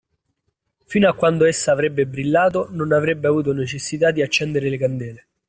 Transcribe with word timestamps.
Fino 0.87 1.07
a 1.07 1.13
quanto 1.13 1.45
essa 1.45 1.71
avrebbe 1.73 2.07
brillato, 2.07 2.69
non 2.71 2.91
avrebbe 2.91 3.27
avuto 3.27 3.53
necessità 3.53 4.09
di 4.09 4.23
accendere 4.23 4.67
le 4.67 4.77
candele. 4.79 5.27